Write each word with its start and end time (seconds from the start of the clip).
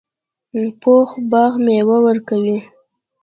پوخ 0.81 1.09
باغ 1.31 1.53
میوه 1.65 1.97
ورکوي 2.05 2.57